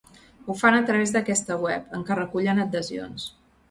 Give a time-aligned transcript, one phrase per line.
[0.45, 3.33] Ho han fet a través d’aquesta web, en què recullen adhesions.